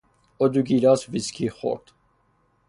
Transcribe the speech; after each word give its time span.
او 0.39 0.45
دو 0.53 0.61
گیلاس 0.67 1.01
ویسکی 1.11 1.47
خورد. 1.57 1.85